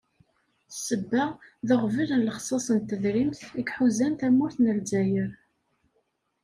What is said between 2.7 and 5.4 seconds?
n tedrimt, i iḥuzan tamurt n Lezzayer.